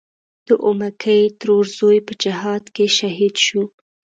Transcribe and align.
د 0.47 0.49
اومکۍ 0.65 1.21
ترور 1.39 1.65
زوی 1.77 1.97
په 2.07 2.13
جهاد 2.23 2.63
کې 2.75 2.85
شهید 2.97 3.35
و. 3.53 3.57